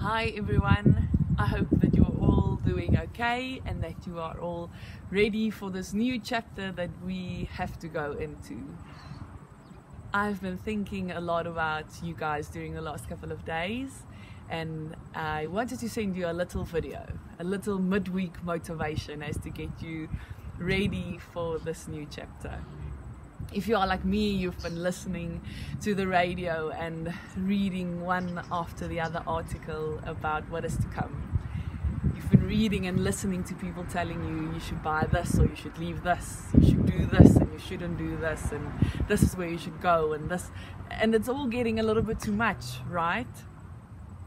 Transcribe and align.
Hi 0.00 0.32
everyone, 0.36 1.08
I 1.38 1.46
hope 1.46 1.66
that 1.72 1.92
you're 1.92 2.06
all 2.20 2.60
doing 2.64 2.96
okay 2.96 3.60
and 3.66 3.82
that 3.82 4.06
you 4.06 4.20
are 4.20 4.38
all 4.38 4.70
ready 5.10 5.50
for 5.50 5.70
this 5.70 5.92
new 5.92 6.20
chapter 6.20 6.70
that 6.70 6.90
we 7.04 7.48
have 7.54 7.76
to 7.80 7.88
go 7.88 8.12
into. 8.12 8.62
I've 10.14 10.40
been 10.40 10.56
thinking 10.56 11.10
a 11.10 11.20
lot 11.20 11.48
about 11.48 11.86
you 12.00 12.14
guys 12.14 12.46
during 12.46 12.74
the 12.74 12.80
last 12.80 13.08
couple 13.08 13.32
of 13.32 13.44
days 13.44 14.04
and 14.48 14.94
I 15.16 15.48
wanted 15.48 15.80
to 15.80 15.90
send 15.90 16.14
you 16.14 16.28
a 16.28 16.32
little 16.32 16.62
video, 16.62 17.04
a 17.40 17.44
little 17.44 17.80
midweek 17.80 18.40
motivation 18.44 19.20
as 19.20 19.36
to 19.38 19.50
get 19.50 19.82
you 19.82 20.08
ready 20.60 21.18
for 21.32 21.58
this 21.58 21.88
new 21.88 22.06
chapter 22.08 22.62
if 23.52 23.66
you 23.66 23.76
are 23.76 23.86
like 23.86 24.04
me, 24.04 24.28
you've 24.28 24.58
been 24.62 24.82
listening 24.82 25.40
to 25.80 25.94
the 25.94 26.06
radio 26.06 26.70
and 26.70 27.12
reading 27.36 28.02
one 28.02 28.42
after 28.52 28.86
the 28.86 29.00
other 29.00 29.22
article 29.26 30.00
about 30.04 30.48
what 30.50 30.64
is 30.64 30.76
to 30.76 30.86
come. 30.88 31.38
You've 32.14 32.30
been 32.30 32.46
reading 32.46 32.86
and 32.86 33.02
listening 33.02 33.44
to 33.44 33.54
people 33.54 33.84
telling 33.84 34.22
you 34.24 34.52
you 34.52 34.60
should 34.60 34.82
buy 34.82 35.06
this 35.10 35.38
or 35.38 35.46
you 35.46 35.56
should 35.56 35.78
leave 35.78 36.02
this, 36.02 36.44
you 36.60 36.68
should 36.68 36.86
do 36.86 37.06
this 37.06 37.36
and 37.36 37.50
you 37.52 37.58
shouldn't 37.58 37.96
do 37.96 38.16
this, 38.18 38.52
and 38.52 38.70
this 39.08 39.22
is 39.22 39.36
where 39.36 39.48
you 39.48 39.58
should 39.58 39.80
go, 39.80 40.12
and 40.12 40.30
this, 40.30 40.50
and 40.90 41.14
it's 41.14 41.28
all 41.28 41.46
getting 41.46 41.80
a 41.80 41.82
little 41.82 42.02
bit 42.02 42.20
too 42.20 42.32
much, 42.32 42.64
right? 42.88 43.26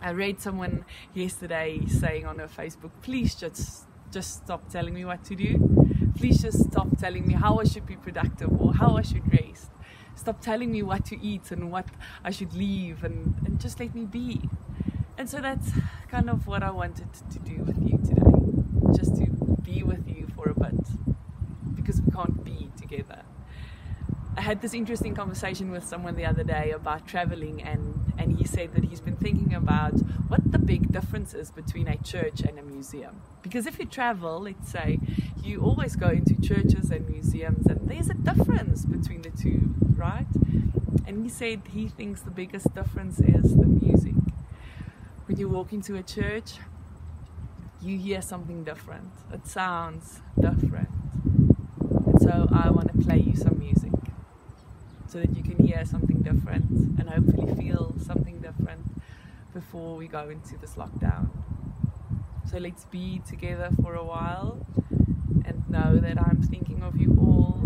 I 0.00 0.10
read 0.10 0.40
someone 0.40 0.84
yesterday 1.14 1.80
saying 1.86 2.26
on 2.26 2.38
her 2.40 2.48
Facebook, 2.48 2.90
please 3.00 3.34
just 3.34 3.86
just 4.10 4.44
stop 4.44 4.68
telling 4.70 4.94
me 4.94 5.04
what 5.04 5.24
to 5.24 5.34
do 5.34 5.83
please 6.16 6.42
just 6.42 6.64
stop 6.70 6.96
telling 6.98 7.26
me 7.26 7.34
how 7.34 7.58
I 7.58 7.64
should 7.64 7.86
be 7.86 7.96
productive 7.96 8.50
or 8.60 8.74
how 8.74 8.96
I 8.96 9.02
should 9.02 9.30
rest. 9.32 9.70
Stop 10.14 10.40
telling 10.40 10.70
me 10.70 10.82
what 10.82 11.04
to 11.06 11.20
eat 11.20 11.50
and 11.50 11.70
what 11.70 11.86
I 12.22 12.30
should 12.30 12.54
leave 12.54 13.04
and, 13.04 13.34
and 13.44 13.60
just 13.60 13.80
let 13.80 13.94
me 13.94 14.04
be. 14.04 14.48
And 15.18 15.28
so 15.28 15.40
that's 15.40 15.70
kind 16.08 16.30
of 16.30 16.46
what 16.46 16.62
I 16.62 16.70
wanted 16.70 17.08
to 17.12 17.38
do 17.40 17.62
with 17.62 17.78
you 17.82 17.98
today. 17.98 18.96
Just 18.96 19.16
to 19.16 19.26
be 19.62 19.82
with 19.82 20.08
you 20.08 20.28
for 20.34 20.50
a 20.50 20.54
bit. 20.54 20.86
Because 21.74 22.00
we 22.00 22.10
can't 22.12 22.44
be 22.44 22.70
together. 22.80 23.22
I 24.36 24.40
had 24.40 24.62
this 24.62 24.74
interesting 24.74 25.14
conversation 25.14 25.70
with 25.70 25.84
someone 25.84 26.16
the 26.16 26.26
other 26.26 26.44
day 26.44 26.72
about 26.72 27.06
traveling 27.06 27.62
and, 27.62 28.03
and 28.18 28.38
he 28.38 28.44
said 28.44 28.74
that 28.74 28.84
he's 28.84 29.00
been 29.00 29.16
thinking 29.16 29.54
about 29.54 29.94
what 30.28 30.40
the 30.50 30.58
big 30.58 30.92
difference 30.92 31.34
is 31.34 31.50
between 31.50 31.88
a 31.88 31.96
church 31.98 32.40
and 32.40 32.58
a 32.58 32.62
museum. 32.62 33.20
Because 33.42 33.66
if 33.66 33.78
you 33.78 33.86
travel, 33.86 34.40
let's 34.40 34.70
say, 34.70 34.98
you 35.42 35.60
always 35.60 35.96
go 35.96 36.08
into 36.08 36.40
churches 36.40 36.90
and 36.90 37.08
museums 37.08 37.66
and 37.66 37.88
there's 37.88 38.10
a 38.10 38.14
difference 38.14 38.84
between 38.84 39.22
the 39.22 39.30
two, 39.30 39.74
right? 39.96 40.26
And 41.06 41.22
he 41.22 41.28
said 41.28 41.62
he 41.72 41.88
thinks 41.88 42.22
the 42.22 42.30
biggest 42.30 42.74
difference 42.74 43.20
is 43.20 43.54
the 43.56 43.66
music. 43.66 44.14
When 45.26 45.38
you 45.38 45.48
walk 45.48 45.72
into 45.72 45.96
a 45.96 46.02
church, 46.02 46.54
you 47.82 47.98
hear 47.98 48.22
something 48.22 48.64
different. 48.64 49.10
It 49.32 49.46
sounds 49.46 50.20
different. 50.40 50.88
And 52.06 52.20
so 52.20 52.48
I 52.52 52.70
want 52.70 52.92
to 52.92 53.06
play 53.06 53.18
you 53.18 53.36
some 53.36 53.58
music 53.58 53.92
so 55.06 55.20
that 55.20 55.36
you 55.36 55.42
can 55.42 55.64
hear 55.64 55.84
something 55.84 56.22
different 56.22 56.98
and 56.98 57.08
hopefully 57.08 57.33
before 59.74 59.96
we 59.96 60.06
go 60.06 60.28
into 60.28 60.56
this 60.58 60.76
lockdown. 60.76 61.28
So 62.48 62.58
let's 62.58 62.84
be 62.84 63.20
together 63.28 63.70
for 63.82 63.96
a 63.96 64.04
while 64.04 64.64
and 65.44 65.68
know 65.68 65.96
that 65.96 66.16
I'm 66.16 66.40
thinking 66.42 66.80
of 66.84 66.96
you 66.96 67.16
all, 67.18 67.58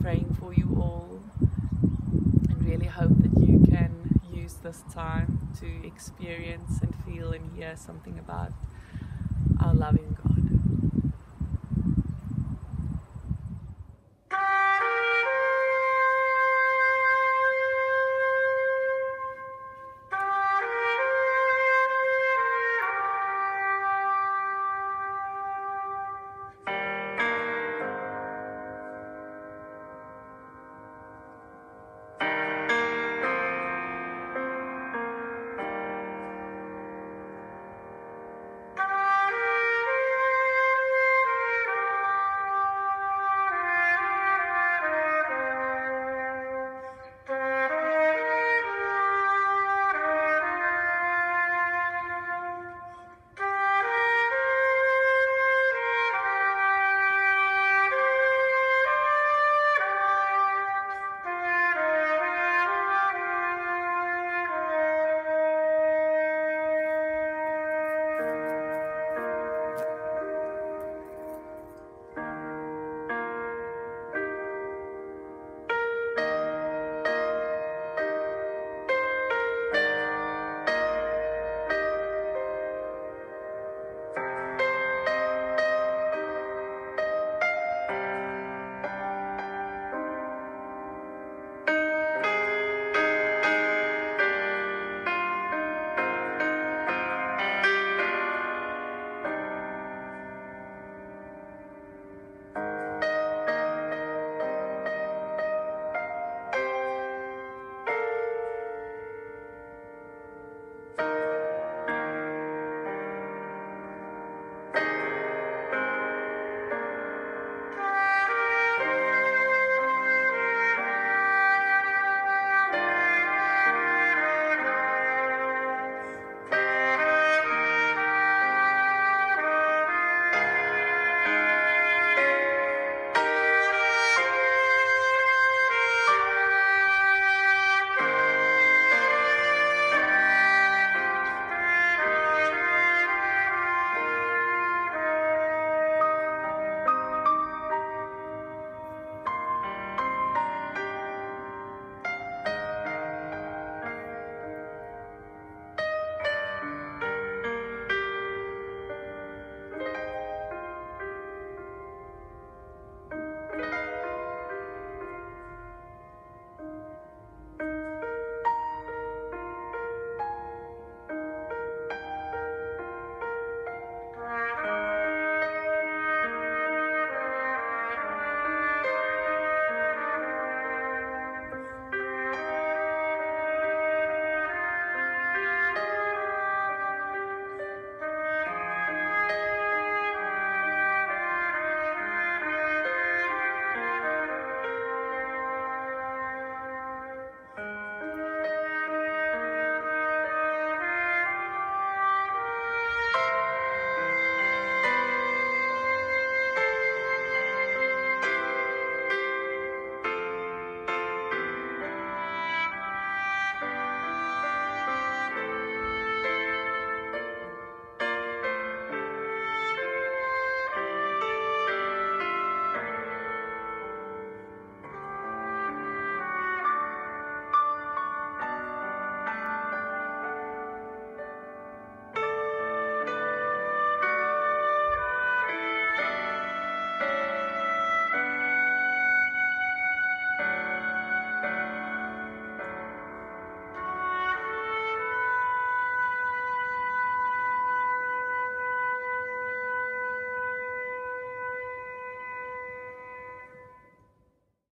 praying 0.00 0.34
for 0.40 0.54
you 0.54 0.74
all, 0.80 1.20
and 2.48 2.64
really 2.64 2.86
hope 2.86 3.12
that 3.18 3.38
you 3.46 3.66
can 3.70 4.18
use 4.32 4.54
this 4.62 4.82
time 4.94 5.50
to 5.60 5.86
experience 5.86 6.80
and 6.80 6.94
feel 7.04 7.32
and 7.32 7.54
hear 7.54 7.76
something 7.76 8.18
about 8.18 8.52
our 9.62 9.74
loving 9.74 10.11